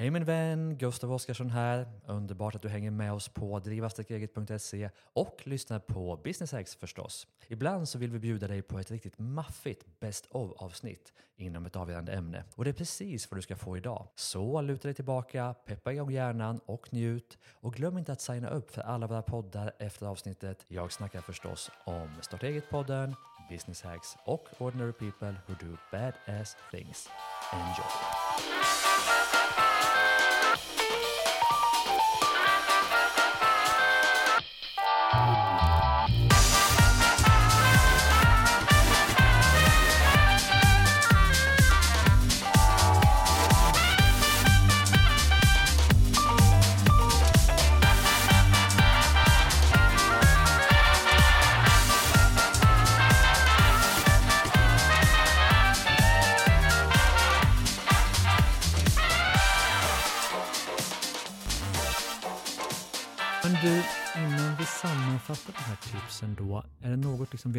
[0.00, 1.88] Hej min vän, Gustav Oscarsson här.
[2.06, 7.26] Underbart att du hänger med oss på drivastarteget.se och lyssnar på Business Hacks förstås.
[7.48, 11.76] Ibland så vill vi bjuda dig på ett riktigt maffigt Best of avsnitt inom ett
[11.76, 14.08] avgörande ämne och det är precis vad du ska få idag.
[14.14, 18.70] Så luta dig tillbaka, peppa igång hjärnan och njut och glöm inte att signa upp
[18.70, 20.64] för alla våra poddar efter avsnittet.
[20.68, 23.14] Jag snackar förstås om Starta eget-podden,
[23.50, 27.08] Business Hacks och Ordinary People Who Do Badass Things.
[27.52, 29.59] Enjoy!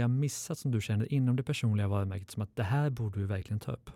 [0.02, 3.20] Vi har missat som du känner inom det personliga varumärket som att det här borde
[3.20, 3.90] vi verkligen ta upp?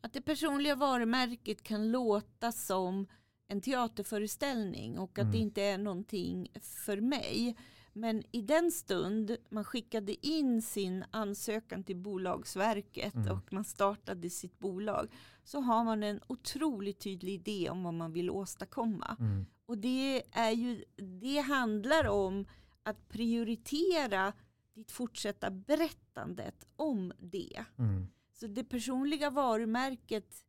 [0.00, 3.06] Att det personliga varumärket kan låta som
[3.48, 5.32] en teaterföreställning och att Mm.
[5.32, 7.56] det inte är någonting för mig.
[7.92, 13.32] Men i den stund man skickade in sin ansökan till Bolagsverket Mm.
[13.32, 15.08] och man startade sitt bolag
[15.44, 19.16] så har man en otroligt tydlig idé om vad man vill åstadkomma.
[19.20, 19.46] Mm.
[19.66, 20.84] Och det, är ju,
[21.20, 22.46] det handlar om
[22.86, 24.32] att prioritera
[24.74, 27.64] ditt fortsatta berättandet om det.
[27.78, 28.06] Mm.
[28.32, 30.44] Så det personliga varumärket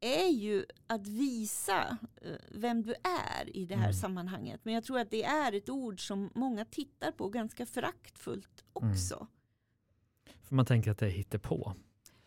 [0.00, 2.94] är ju att visa eh, vem du
[3.30, 3.94] är i det här Mm.
[3.94, 4.60] sammanhanget.
[4.64, 8.90] Men jag tror att det är ett ord som många tittar på ganska föraktfullt Mm.
[8.90, 9.26] också.
[10.42, 11.74] För man tänker att det är hittepå.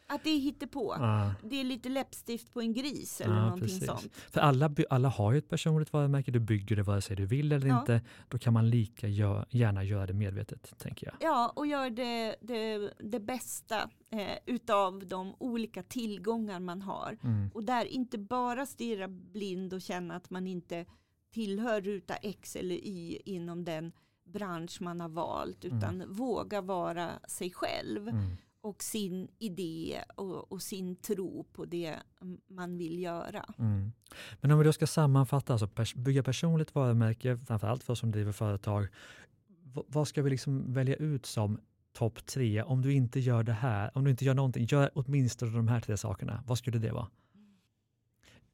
[0.09, 0.95] Att det är hittepå.
[0.99, 3.85] Ja, Det är lite läppstift på en gris eller Ja, någonting precis.
[3.85, 4.15] sånt.
[4.15, 7.51] För alla, alla har ju ett personligt varumärke, du bygger det vare sig du vill
[7.51, 7.79] eller Ja.
[7.79, 8.01] inte.
[8.27, 11.15] Då kan man lika gö- gärna göra det medvetet, tänker jag.
[11.19, 17.17] Ja, och gör det, det, det bästa eh, utav de olika tillgångar man har.
[17.23, 17.49] Mm.
[17.53, 20.85] Och där inte bara stirra blind och känna att man inte
[21.33, 23.91] tillhör ruta X eller Y inom den
[24.25, 25.65] bransch man har valt.
[25.65, 31.95] Utan våga vara sig själv Mm och sin idé och, och sin tro på det
[32.47, 33.45] man vill göra.
[33.57, 33.91] Mm.
[34.41, 38.11] Men om vi då ska sammanfatta, alltså pers- bygga personligt varumärke, framförallt för oss som
[38.11, 38.87] driver företag.
[39.63, 41.59] V- vad ska vi liksom välja ut som
[41.93, 42.63] topp tre?
[42.63, 45.81] Om du inte gör det här, om du inte gör någonting, gör åtminstone de här
[45.81, 46.43] tre sakerna.
[46.47, 47.07] Vad skulle det vara?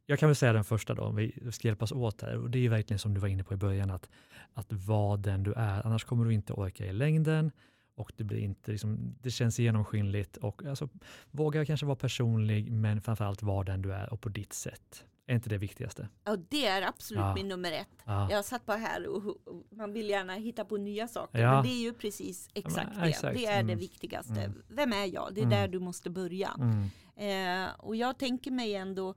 [0.06, 2.38] Jag kan väl säga den första då, om vi ska hjälpas åt här.
[2.38, 4.10] Och det är ju verkligen som du var inne på i början, att,
[4.54, 5.88] att vara den du är.
[5.88, 7.52] Annars kommer du inte orka i längden
[7.96, 10.38] och det, blir inte, liksom, det känns genomskinligt.
[10.38, 10.90] Och, alltså,
[11.32, 15.04] våga kanske vara personlig, men framförallt vara den du är och på ditt sätt.
[15.28, 16.10] Är inte det viktigaste?
[16.24, 17.36] Ja, det är absolut Ja.
[17.36, 17.88] min nummer ett.
[18.06, 18.32] Ja.
[18.32, 21.40] Jag satt bara här och, och man vill gärna hitta på nya saker.
[21.40, 21.54] Ja.
[21.54, 23.32] Men det är ju precis exakt men det.
[23.34, 23.80] Det är det Mm.
[23.80, 24.42] viktigaste.
[24.42, 24.62] Mm.
[24.68, 25.30] Vem är jag?
[25.34, 25.58] Det är Mm.
[25.60, 26.52] där du måste börja.
[26.60, 27.66] Mm.
[27.66, 29.16] Eh, och jag tänker mig ändå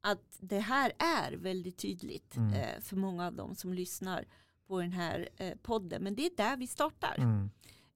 [0.00, 2.52] att det här är väldigt tydligt Mm.
[2.52, 4.24] eh, för många av dem som lyssnar
[4.68, 6.02] på den här eh, podden.
[6.02, 7.14] Men det är där vi startar.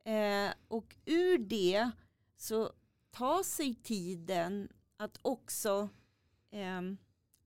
[0.09, 1.91] Eh, och ur det
[2.37, 2.73] så
[3.11, 5.89] ta sig tiden att också
[6.51, 6.97] ehm,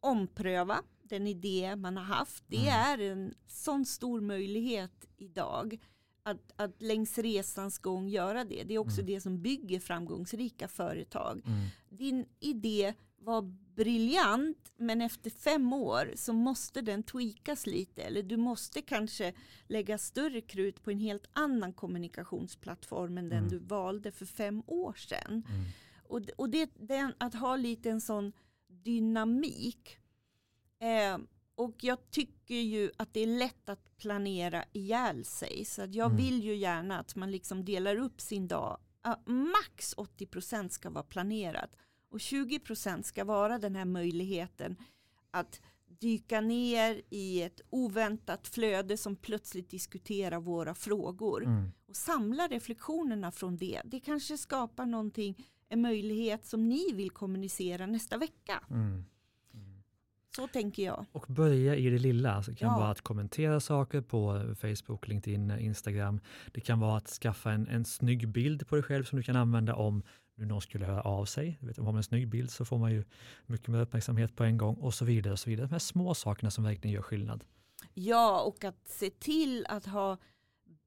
[0.00, 2.44] ompröva den idé man har haft.
[2.46, 2.68] Det Mm.
[2.74, 5.78] är en sån stor möjlighet idag
[6.22, 8.62] att, att längs resans gång göra det.
[8.64, 9.06] Det är också Mm.
[9.14, 11.42] det som bygger framgångsrika företag.
[11.46, 11.66] Mm.
[11.88, 13.42] Din idé var
[13.74, 19.32] briljant men efter fem år så måste den tweakas lite eller du måste kanske
[19.68, 23.50] lägga större krut på en helt annan kommunikationsplattform än den Mm.
[23.50, 25.32] du valde för fem år sedan.
[25.48, 25.64] Mm.
[26.08, 28.32] Och, och det, den, att ha lite en sån
[28.68, 29.98] dynamik.
[30.80, 31.18] Eh,
[31.54, 35.64] och jag tycker ju att det är lätt att planera ihjäl sig.
[35.64, 36.16] Så att jag Mm.
[36.16, 38.78] vill ju gärna att man liksom delar upp sin dag.
[39.02, 41.76] Ja, max 80% ska vara planerat.
[42.12, 44.76] Och 20% ska vara den här möjligheten
[45.30, 45.60] att
[46.00, 51.72] dyka ner i ett oväntat flöde som plötsligt diskuterar våra frågor Mm.
[51.88, 53.80] och samla reflektionerna från det.
[53.84, 58.64] Det kanske skapar någonting, en möjlighet som ni vill kommunicera nästa vecka.
[58.70, 59.04] Mm.
[60.36, 61.06] Så tänker jag.
[61.12, 62.32] Och börja i det lilla.
[62.32, 62.78] Alltså det kan Ja.
[62.78, 66.20] vara att kommentera saker på Facebook, LinkedIn, Instagram.
[66.52, 69.36] Det kan vara att skaffa en, en snygg bild på dig själv som du kan
[69.36, 70.02] använda om
[70.42, 71.58] nu någon skulle höra av sig.
[71.60, 73.04] Du vet, om man har en snygg bild så får man ju
[73.46, 75.32] mycket mer uppmärksamhet på en gång och så vidare.
[75.32, 75.66] Och så vidare.
[75.66, 77.44] De här små sakerna som verkligen gör skillnad.
[77.94, 80.18] Ja, och att se till att ha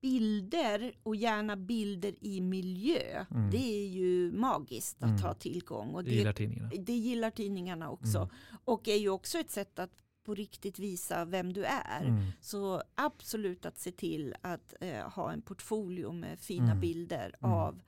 [0.02, 3.52] bilder och gärna bilder i miljö, Mm.
[3.52, 5.22] det är ju magiskt att Mm.
[5.22, 5.90] ha tillgång.
[5.96, 6.70] Och Det det, gillar tidningarna.
[6.80, 8.18] det gillar tidningarna också.
[8.18, 8.30] Mm.
[8.66, 9.92] Och är ju också ett sätt att
[10.26, 12.04] på riktigt visa vem du är.
[12.06, 12.26] Mm.
[12.42, 16.80] Så absolut att se till att eh, ha en portfolio med fina Mm.
[16.80, 17.52] bilder Mm.
[17.54, 17.82] av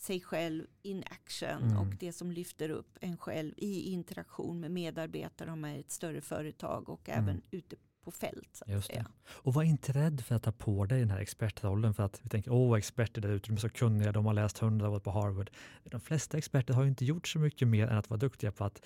[0.00, 1.76] sig själv in action Mm.
[1.78, 5.90] och det som lyfter upp en själv i interaktion med medarbetare om man är ett
[5.90, 7.24] större företag och Mm.
[7.24, 8.62] även ute på fält.
[9.28, 12.28] Och var inte rädd för att ta på dig den här expertrollen för att vi
[12.28, 15.10] tänker åh experter där ute, de är så kunniga, de har läst hundra år på
[15.10, 15.50] Harvard.
[15.84, 18.64] De flesta experter har ju inte gjort så mycket mer än att vara duktiga på
[18.64, 18.82] att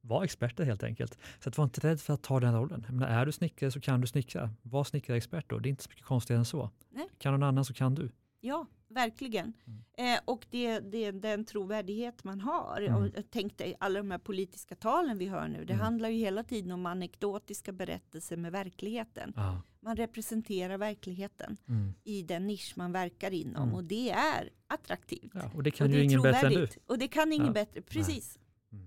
[0.00, 1.18] vara experter helt enkelt.
[1.40, 2.86] Så att var inte rädd för att ta den rollen.
[2.88, 4.50] Menar, är du snickare så kan du snickra.
[4.62, 6.70] Var snickarexpert då, det är inte så mycket konstigare än så.
[6.90, 7.08] Nej.
[7.18, 8.10] Kan någon annan så kan du.
[8.40, 9.52] Ja, verkligen.
[9.66, 10.14] Mm.
[10.14, 12.80] Eh, och det, det, den trovärdighet man har.
[12.80, 12.94] Mm.
[13.02, 15.64] Och tänk dig alla de här politiska talen vi hör nu.
[15.64, 15.84] Det Mm.
[15.84, 19.32] handlar ju hela tiden om anekdotiska berättelser med verkligheten.
[19.36, 19.62] Ja.
[19.80, 21.94] Man representerar verkligheten Mm.
[22.04, 23.62] i den nisch man verkar inom.
[23.62, 23.74] Mm.
[23.74, 25.30] Och det är attraktivt.
[25.34, 26.68] Ja, och det kan och det ju är ingen bättre än du.
[26.86, 27.52] Och det kan ingen Ja.
[27.52, 27.80] bättre.
[27.82, 28.38] Precis.
[28.72, 28.86] Mm.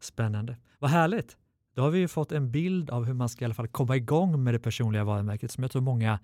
[0.00, 0.56] Spännande.
[0.78, 1.36] Vad härligt.
[1.74, 3.96] Då har vi ju fått en bild av hur man ska i alla fall komma
[3.96, 6.18] igång med det personliga varumärket som jag tror många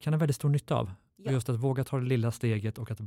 [0.00, 0.90] kan ha väldigt stor nytta av.
[1.24, 1.32] Ja.
[1.32, 2.98] Just att våga ta det lilla steget och att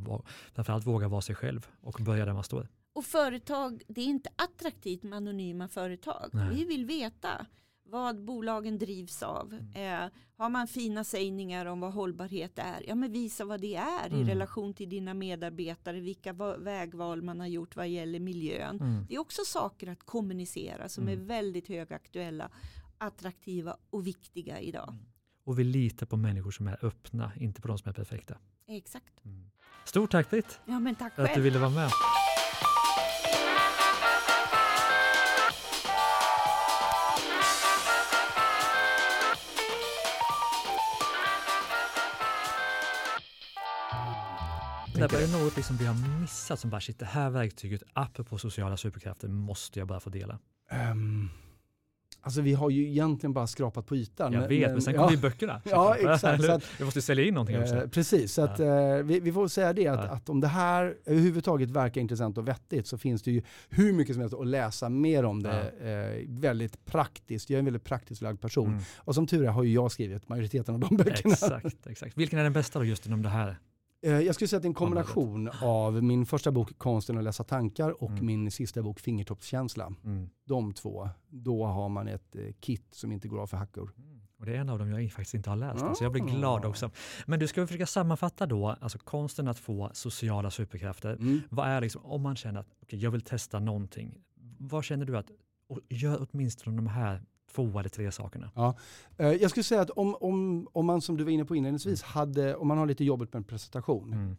[0.53, 2.67] framförallt våga vara sig själv och börja där man står.
[2.93, 6.29] Och företag, det är inte attraktivt med anonyma företag.
[6.33, 6.55] Nej.
[6.55, 7.45] Vi vill veta
[7.85, 9.53] vad bolagen drivs av.
[9.75, 10.03] Mm.
[10.05, 14.07] Eh, har man fina sägningar om vad hållbarhet är, ja men visa vad det är
[14.07, 14.21] Mm.
[14.21, 18.75] i relation till dina medarbetare, vilka va- vägval man har gjort vad gäller miljön.
[18.81, 19.05] Mm.
[19.09, 21.19] Det är också saker att kommunicera som Mm.
[21.21, 22.49] är väldigt högaktuella,
[22.97, 24.93] attraktiva och viktiga idag.
[25.45, 28.37] Och vi litar på människor som är öppna, inte på de som är perfekta.
[28.67, 29.25] Exakt.
[29.25, 29.49] Mm.
[29.85, 31.43] Stort tack Britt Ja men tack för att du själv.
[31.43, 31.89] ville vara med.
[44.95, 48.37] Därför är det något liksom vi har missat som bara shit, det här verktyget apropå
[48.37, 50.39] sociala superkrafter måste jag bara få dela.
[50.69, 51.29] Ehm,
[52.23, 54.33] alltså vi har ju egentligen bara skrapat på ytan.
[54.33, 55.61] Jag vet, men sen kommer ja, ju böckerna.
[55.65, 57.75] Ja, exakt, att- Vi måste sälja in någonting också.
[57.75, 58.67] Eh, precis, så att, eh,
[59.03, 60.11] vi, vi får säga det att, Ja.
[60.11, 64.15] att om det här överhuvudtaget verkar intressant och vettigt så finns det ju hur mycket
[64.15, 65.71] som helst att läsa mer om det.
[65.81, 68.67] Eh, väldigt praktiskt, jag är en väldigt praktiskt lagd person.
[68.67, 68.79] Mm.
[68.97, 71.33] Och som tur är har ju jag skrivit majoriteten av de böckerna.
[71.33, 72.17] Exakt, exakt.
[72.17, 73.57] Vilken är den bästa då just inom det här?
[74.03, 77.23] Eh, jag skulle säga att det är en kombination av min första bok Konsten att
[77.23, 78.25] läsa tankar och Mm.
[78.25, 79.93] min sista bok Fingertoppskänsla.
[80.03, 80.29] Mm.
[80.45, 83.91] De två, då har man ett eh, kit som inte går av för hackor.
[83.97, 84.19] Mm.
[84.39, 85.93] Och det är en av dem jag faktiskt inte har läst, Ah.
[85.95, 86.91] så jag blir glad också.
[87.25, 91.13] Men du ska vi försöka sammanfatta då, alltså konsten att få sociala superkrafter.
[91.13, 91.41] Mm.
[91.49, 94.17] Vad är liksom, om man känner att okay, jag vill testa någonting,
[94.59, 95.31] vad känner du att,
[95.69, 97.21] och gör åtminstone de här
[97.55, 98.51] två eller tre sakerna.
[99.17, 102.03] Eh, Jag skulle säga att om, om, om man som du var inne på inledningsvis,
[102.03, 104.13] hade, om man har lite jobbigt med en presentation.
[104.13, 104.37] Mm.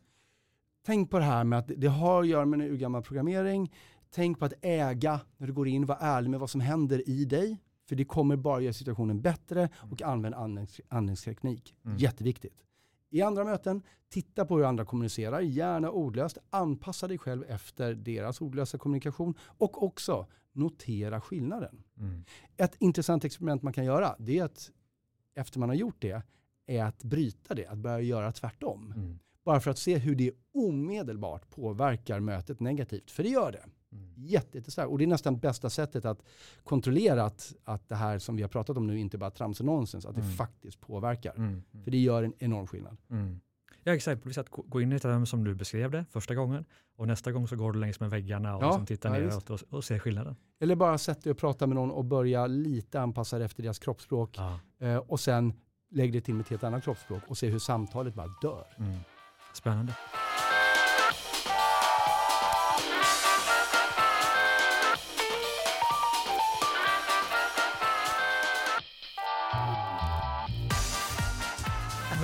[0.86, 3.72] Tänk på det här med att det har att göra med en urgammal programmering.
[4.10, 7.24] Tänk på att äga när du går in, var ärlig med vad som händer i
[7.24, 7.58] dig.
[7.88, 11.74] För det kommer bara göra situationen bättre och använd andnings, andningsteknik.
[11.84, 11.96] Mm.
[11.98, 12.60] Jätteviktigt.
[13.14, 16.38] I andra möten, titta på hur andra kommunicerar, gärna ordlöst.
[16.50, 21.82] Anpassa dig själv efter deras ordlösa kommunikation och också notera skillnaden.
[21.98, 22.24] Mm.
[22.56, 24.70] Ett intressant experiment man kan göra, det är att
[25.34, 26.22] efter man har gjort det,
[26.66, 28.92] är att bryta det, att börja göra tvärtom.
[28.96, 29.18] Mm.
[29.44, 33.10] Bara för att se hur det omedelbart påverkar mötet negativt.
[33.10, 33.64] För det gör det.
[33.94, 34.12] Mm.
[34.16, 34.90] Jätte, jättestarkt.
[34.90, 36.22] Och det är nästan bästa sättet att
[36.64, 39.66] kontrollera att, att det här som vi har pratat om nu inte bara trams och
[39.66, 40.32] nonsens, att det Mm.
[40.32, 41.34] faktiskt påverkar.
[41.36, 41.62] Mm.
[41.84, 42.96] För det gör en enorm skillnad.
[43.10, 43.40] Mm.
[43.86, 46.64] Ja, exempelvis att gå- gå in i ett rum som du beskrev det första gången
[46.96, 49.50] och nästa gång så går du längs med väggarna och Ja, liksom tittar ja, neråt
[49.50, 50.36] och, och ser skillnaden.
[50.60, 53.78] Eller bara sätt dig och prata med någon och börja lite anpassa dig efter deras
[53.78, 54.36] kroppsspråk.
[54.38, 54.60] Ja.
[54.86, 55.52] Eh, och sen
[55.90, 58.66] lägg det till med ett helt annat kroppsspråk och se hur samtalet bara dör.
[58.78, 58.98] Mm.
[59.54, 59.92] Spännande.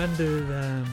[0.01, 0.89] Men du, eh,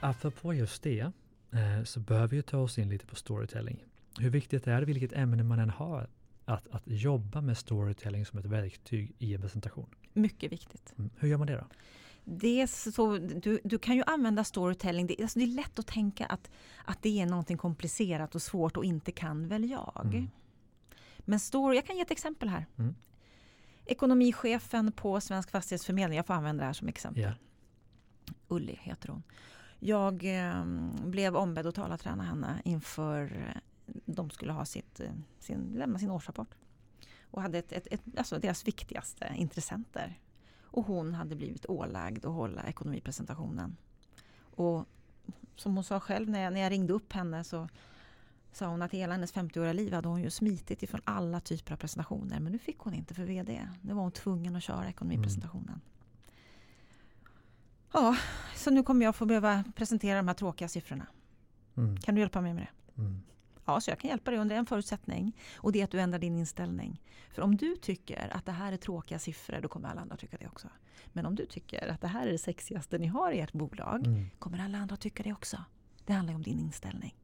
[0.00, 3.84] apropå just det, eh, så bör vi ju ta oss in lite på storytelling.
[4.18, 6.08] Hur viktigt är det, vilket ämne man än har,
[6.44, 9.86] att, att jobba med storytelling som ett verktyg i en presentation?
[10.12, 10.94] Mycket viktigt.
[10.98, 11.10] Mm.
[11.16, 11.66] Hur gör man det då?
[12.24, 15.06] Det så, du, du kan ju använda storytelling.
[15.06, 16.50] Det, alltså det är lätt att tänka att,
[16.84, 20.00] att det är någonting komplicerat och svårt och inte kan väl jag.
[20.04, 20.30] Mm.
[21.18, 22.66] Men story, jag kan ge ett exempel här.
[22.76, 22.94] Mm.
[23.86, 27.22] Ekonomichefen på Svensk Fastighetsförmedling, jag får använda det här som exempel.
[27.22, 27.32] Ja.
[28.48, 29.22] Ulli heter hon.
[29.78, 30.64] Jag eh,
[31.04, 33.60] blev ombedd att tala träna henne inför eh,
[34.04, 36.54] de skulle ha sitt, eh, sin, lämna sin årsrapport.
[37.30, 40.18] Och hade ett, ett, ett, alltså deras viktigaste intressenter.
[40.62, 43.76] Och hon hade blivit ålagd att hålla ekonomipresentationen.
[44.40, 44.84] Och
[45.56, 47.68] som hon sa själv när jag, när jag ringde upp henne så
[48.52, 51.72] sa hon att i hela hennes 50-åriga liv hade hon ju smitit ifrån alla typer
[51.72, 52.40] av presentationer.
[52.40, 53.68] Men nu fick hon inte för VD.
[53.82, 55.80] Nu var hon tvungen att köra ekonomipresentationen.
[57.94, 58.16] Ja,
[58.54, 61.06] så nu kommer jag få behöva presentera de här tråkiga siffrorna.
[61.76, 61.96] Mm.
[61.96, 63.00] Kan du hjälpa mig med det?
[63.02, 63.20] Mm.
[63.64, 66.18] Ja, så jag kan hjälpa dig under en förutsättning och det är att du ändrar
[66.18, 67.02] din inställning.
[67.30, 70.36] För om du tycker att det här är tråkiga siffror, då kommer alla andra tycka
[70.40, 70.68] det också.
[71.12, 74.06] Men om du tycker att det här är det sexigaste ni har i ert bolag,
[74.06, 74.30] Mm.
[74.38, 75.56] kommer alla andra tycka det också.
[76.04, 77.14] Det handlar ju om din inställning.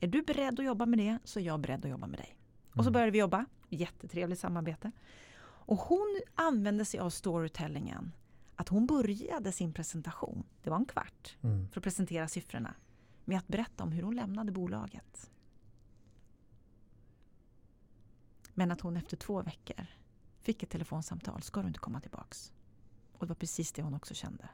[0.00, 2.36] Är du beredd att jobba med det, så är jag beredd att jobba med dig.
[2.68, 2.92] Och så Mm.
[2.92, 3.46] började vi jobba.
[3.68, 4.92] Jättetrevligt samarbete.
[5.66, 8.12] Och hon använde sig av storytellingen.
[8.56, 11.68] Att hon började sin presentation, det var en kvart, Mm.
[11.68, 12.74] för att presentera siffrorna
[13.24, 15.30] med att berätta om hur hon lämnade bolaget.
[18.54, 19.86] Men att hon efter två veckor
[20.40, 21.42] fick ett telefonsamtal.
[21.42, 22.52] Ska du inte komma tillbaks?
[23.12, 24.48] Och det var precis det hon också kände.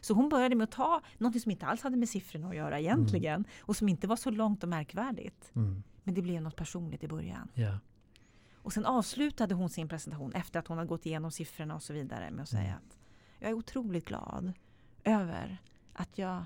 [0.00, 2.80] Så hon började med att ta något som inte alls hade med siffrorna att göra
[2.80, 5.50] egentligen och som inte var så långt och märkvärdigt.
[5.54, 5.82] Mm.
[6.02, 7.48] Men det blev något personligt i början.
[7.54, 7.78] Ja.
[8.54, 11.92] Och sen avslutade hon sin presentation efter att hon hade gått igenom siffrorna och så
[11.92, 12.76] vidare med att säga Mm.
[12.76, 12.98] att
[13.38, 14.52] jag är otroligt glad
[15.04, 15.58] över
[15.92, 16.44] att jag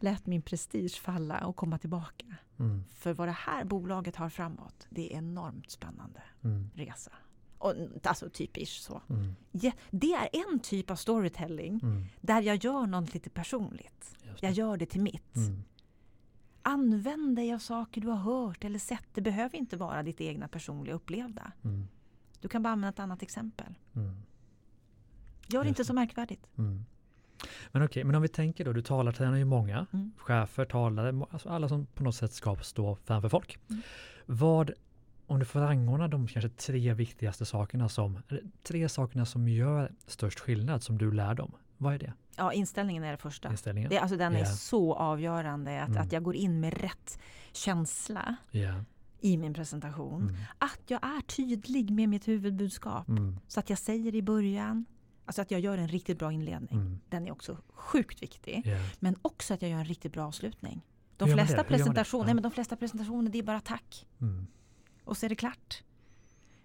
[0.00, 2.26] lät min prestige falla och komma tillbaka.
[2.58, 2.84] Mm.
[2.90, 6.70] För vad det här bolaget har framåt, det är enormt spännande Mm.
[6.74, 7.12] resa.
[7.58, 9.02] Och, alltså typiskt så.
[9.08, 9.34] Mm.
[9.52, 12.04] Ja, det är en typ av storytelling Mm.
[12.20, 14.16] där jag gör något lite personligt.
[14.40, 15.36] Jag gör det till mitt.
[15.36, 15.62] Mm.
[16.62, 19.06] Använd dig av saker du har hört eller sett.
[19.14, 21.52] Det behöver inte vara ditt egna personliga upplevda.
[21.64, 21.88] Mm.
[22.40, 23.74] Du kan bara använda ett annat exempel.
[25.52, 26.46] Gör det inte så märkvärdigt.
[26.58, 26.84] Mm.
[27.72, 30.12] Men okej, men om vi tänker då, du talartränar ju många, Mm.
[30.16, 33.58] chefer, talare, alltså alla som på något sätt ska stå framför folk.
[33.70, 33.82] Mm.
[34.26, 34.70] Vad,
[35.26, 38.18] om du får rangordna de kanske tre viktigaste sakerna som,
[38.62, 41.52] tre sakerna som gör störst skillnad som du lär dem.
[41.78, 42.12] Vad är det?
[42.36, 43.50] Ja, inställningen är det första.
[43.50, 43.90] Inställningen?
[43.90, 44.44] Det, alltså den är Ja.
[44.46, 45.82] så avgörande.
[45.82, 46.02] Att, Mm.
[46.02, 47.18] att jag går in med rätt
[47.52, 48.74] känsla Ja.
[49.20, 50.22] i min presentation.
[50.22, 50.34] Mm.
[50.58, 53.08] Att jag är tydlig med mitt huvudbudskap.
[53.08, 53.36] Mm.
[53.48, 54.84] Så att jag säger i början,
[55.24, 56.78] alltså att jag gör en riktigt bra inledning.
[56.80, 57.00] Mm.
[57.08, 58.62] Den är också sjukt viktig.
[58.64, 58.76] Ja.
[59.00, 60.82] Men också att jag gör en riktigt bra avslutning.
[61.16, 64.06] De flesta, presentationer, nej, men de flesta presentationer det är bara tack.
[64.20, 64.46] Mm.
[65.04, 65.82] Och så är det klart.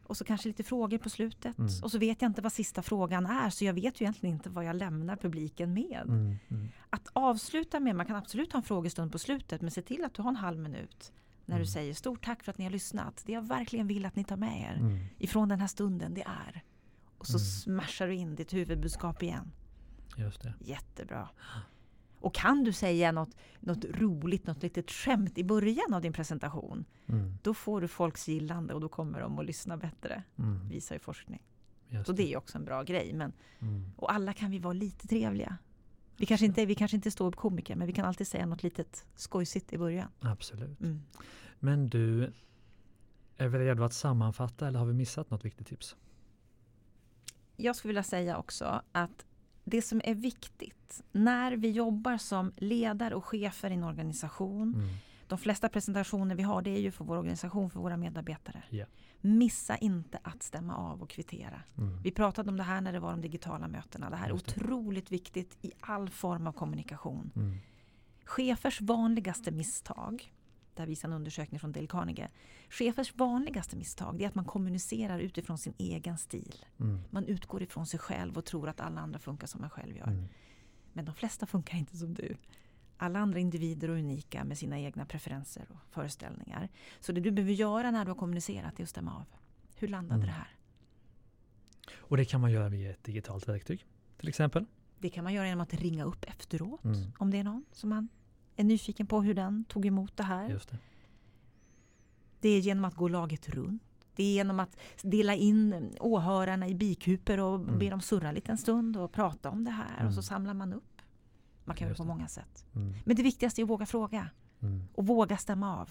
[0.04, 1.58] Och så kanske lite frågor på slutet.
[1.58, 1.72] Mm.
[1.84, 3.50] Och så vet jag inte vad sista frågan är.
[3.50, 6.02] Så jag vet ju egentligen inte vad jag lämnar publiken med.
[6.08, 6.36] Mm.
[6.50, 6.68] Mm.
[6.90, 9.62] Att avsluta med, man kan absolut ha en frågestund på slutet.
[9.62, 11.12] Men se till att du har en halv minut.
[11.46, 11.66] När Mm.
[11.66, 13.24] du säger stort tack för att ni har lyssnat.
[13.26, 15.00] Det jag verkligen vill att ni tar med er Mm.
[15.18, 16.64] ifrån den här stunden det är.
[17.36, 17.80] Och så Mm.
[17.82, 19.52] smashar du in ditt huvudbudskap igen.
[20.18, 20.54] Just det.
[20.60, 21.30] Jättebra.
[22.20, 23.30] Och kan du säga något,
[23.60, 26.86] något roligt, något litet skämt i början av din presentation.
[27.08, 27.38] Mm.
[27.44, 30.24] Då får du folks gillande och då kommer de att lyssna bättre.
[30.38, 30.70] Mm.
[30.70, 31.44] Visar ju forskning.
[31.90, 33.14] Just Så det är ju också en bra grej.
[33.14, 33.92] Men, Mm.
[33.96, 35.58] och alla kan vi vara lite trevliga.
[36.18, 38.64] Vi kanske inte, vi kanske inte står upp komiker men vi kan alltid säga något
[38.64, 40.10] litet skojsigt i början.
[40.20, 40.82] Absolut.
[40.82, 41.02] Mm.
[41.60, 42.34] Men du,
[43.38, 45.96] är vi redo att sammanfatta eller har vi missat något viktigt tips?
[47.58, 49.26] Jag skulle vilja säga också att
[49.64, 54.74] det som är viktigt när vi jobbar som ledare och chefer i en organisation.
[54.74, 54.90] Mm.
[55.28, 58.64] De flesta presentationer vi har det är ju för vår organisation, för våra medarbetare.
[58.70, 58.86] Ja.
[59.22, 61.62] Missa inte att stämma av och kvittera.
[61.78, 62.02] Mm.
[62.02, 64.10] Vi pratade om det här när det var de digitala mötena.
[64.10, 67.32] Det här är otroligt viktigt i all form av kommunikation.
[67.36, 67.58] Mm.
[68.26, 70.32] Chefers vanligaste misstag,
[70.78, 72.30] det här visar en undersökning från Dale Carnegie.
[72.70, 76.66] Chefers vanligaste misstag är att man kommunicerar utifrån sin egen stil.
[76.80, 77.02] Mm.
[77.10, 80.08] Man utgår ifrån sig själv och tror att alla andra funkar som man själv gör.
[80.08, 80.26] Mm.
[80.94, 82.38] Men de flesta funkar inte som du.
[82.98, 86.70] Alla andra individer är unika med sina egna preferenser och föreställningar.
[87.00, 89.26] Så det du behöver göra när du har kommunicerat är att stämma av.
[89.76, 90.28] Hur landade Mm.
[90.28, 90.56] det här?
[91.98, 93.86] Och det kan man göra via ett digitalt verktyg
[94.18, 94.66] till exempel.
[95.00, 96.84] Det kan man göra genom att ringa upp efteråt.
[96.84, 97.12] Mm.
[97.18, 98.10] Om det är någon som man
[98.58, 100.50] är nyfiken på hur den tog emot det här.
[100.50, 100.78] Just det.
[102.40, 103.82] Det är genom att gå laget runt.
[104.16, 107.80] Det är genom att dela in åhörarna i bikuper och Mm.
[107.80, 110.06] be dem surra lite en stund och prata om det här.
[110.06, 110.24] Och så Mm.
[110.24, 111.02] samlar man upp.
[111.66, 112.66] Man kan göra på många sätt.
[112.76, 112.94] Mm.
[113.06, 114.30] Men det viktigaste är att våga fråga.
[114.60, 114.84] Mm.
[114.94, 115.90] Och våga stämma av.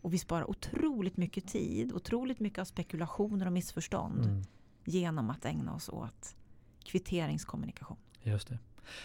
[0.00, 4.42] Och vi sparar otroligt mycket tid, otroligt mycket av spekulationer och missförstånd Mm.
[4.84, 6.36] genom att ägna oss åt
[6.84, 7.96] kvitteringskommunikation.
[8.22, 8.58] Just det.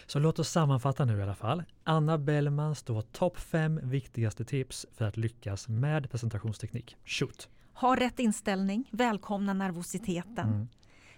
[0.06, 1.62] Så låt oss sammanfatta nu i alla fall.
[1.84, 6.96] Anna Bellman står topp fem viktigaste tips för att lyckas med presentationsteknik.
[7.04, 7.48] Shoot!
[7.72, 10.48] Ha rätt inställning, välkomna nervositeten.
[10.48, 10.68] Mm.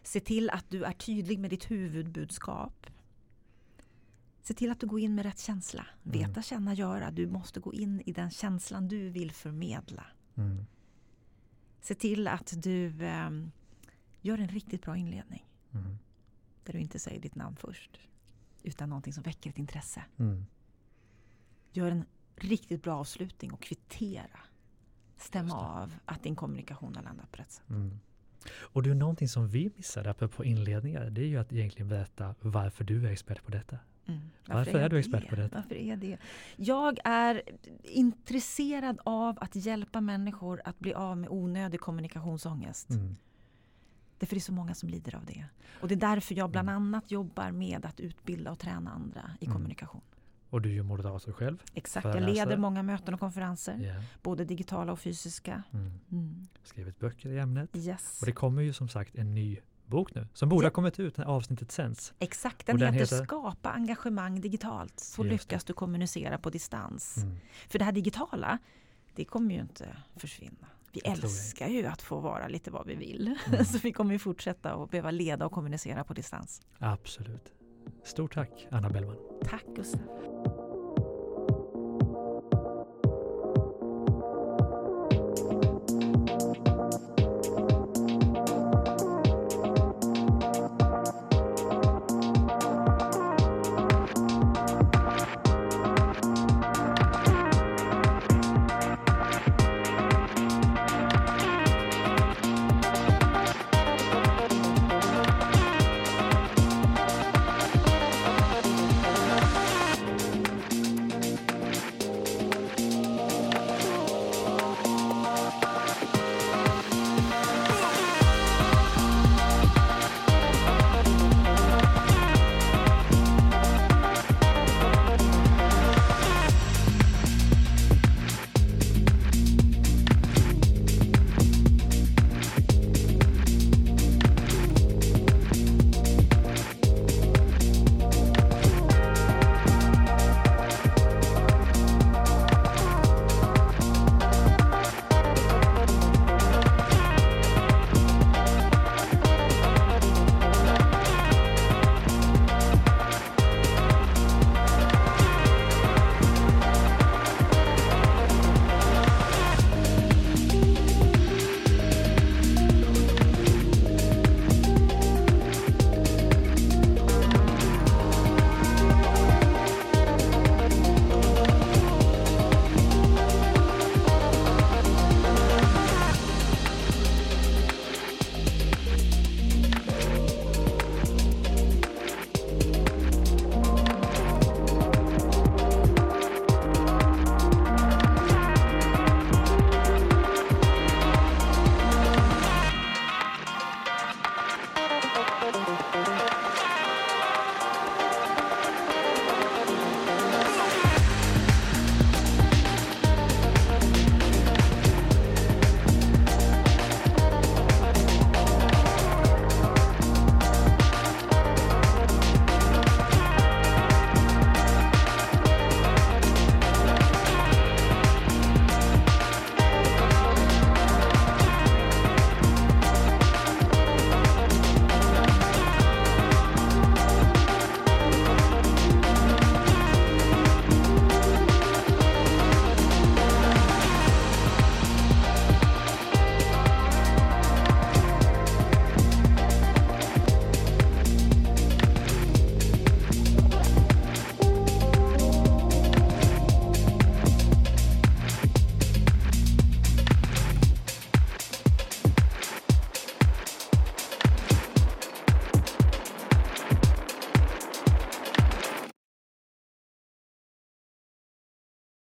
[0.03, 2.87] Se till att du är tydlig med ditt huvudbudskap.
[4.43, 5.87] Se till att du går in med rätt känsla.
[6.05, 6.19] Mm.
[6.19, 7.11] Veta, känna, göra.
[7.11, 10.07] Du måste gå in i den känslan du vill förmedla.
[10.35, 10.67] Mm.
[11.81, 13.51] Se till att du ehm,
[14.21, 15.47] gör en riktigt bra inledning.
[15.75, 15.99] Mm.
[16.65, 18.01] Där du inte säger ditt namn först.
[18.63, 20.05] Utan någonting som väcker ett intresse.
[20.17, 20.47] Mm.
[21.73, 22.05] Gör en
[22.37, 24.41] riktigt bra avslutning och kvittera.
[25.17, 27.71] Stämma av att din kommunikation har landat på rätt sätt.
[27.71, 28.01] Mm.
[28.59, 31.11] Och det är någonting som vi missade på inledningar.
[31.11, 33.79] Det är ju att egentligen berätta varför du är expert på detta.
[34.07, 34.21] Mm.
[34.47, 35.29] Varför är du expert det?
[35.29, 35.57] på detta?
[35.57, 36.19] Varför är det?
[36.57, 37.43] Jag är
[37.83, 42.91] intresserad av att hjälpa människor att bli av med onödig kommunikationsångest.
[42.91, 43.17] Mm.
[44.19, 45.45] Därför det är så många som lider av det.
[45.81, 46.83] Och det är därför jag bland Mm.
[46.83, 49.55] annat jobbar med att utbilda och träna andra i Mm.
[49.57, 50.01] kommunikation.
[50.51, 51.63] Och du är ju moderator själv.
[51.75, 53.79] Exakt, jag leder många möten och konferenser.
[53.79, 54.03] Ja.
[54.23, 55.63] Både digitala och fysiska.
[55.73, 55.93] Mm.
[56.13, 56.47] Mm.
[56.65, 57.71] Skrivit böcker i ämnet.
[57.77, 58.19] Yes.
[58.21, 60.67] Och det kommer ju som sagt en ny bok nu som borde Ja.
[60.69, 62.15] ha kommit ut när avsnittet sänds.
[62.19, 65.01] Exakt, den, den heter, heter- Skapa engagemang digitalt.
[65.01, 67.17] Så Just lyckas du kommunicera på distans.
[67.17, 67.37] Mm.
[67.69, 68.59] För det här digitala,
[69.15, 70.67] det kommer ju inte försvinna.
[70.93, 73.35] Vi älskar ju att få vara lite vad vi vill.
[73.47, 73.65] Mm.
[73.73, 76.63] Så vi kommer ju fortsätta att behöva leda och kommunicera på distans.
[76.79, 77.53] Absolut.
[78.05, 79.17] Stort tack Anna Bellman.
[79.43, 80.68] Tack Gustav.